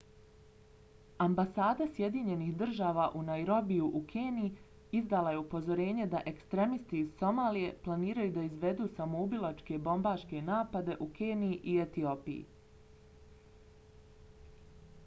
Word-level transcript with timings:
ambasada 1.23 1.85
sjedinjenih 1.97 2.53
država 2.61 3.03
u 3.19 3.21
nairobiju 3.27 3.89
u 3.99 4.01
keniji 4.13 4.49
izdala 5.01 5.35
je 5.35 5.39
upozorenje 5.43 6.07
da 6.15 6.23
ekstremisti 6.33 6.99
iz 7.03 7.13
somalije 7.21 7.75
planiraju 7.89 8.35
da 8.39 8.47
izvedu 8.49 8.89
samoubilačke 8.95 9.79
bombaške 9.91 10.41
napade 10.51 10.97
u 11.09 11.11
keniji 11.23 11.61
i 11.63 11.77
etiopiji 11.85 12.41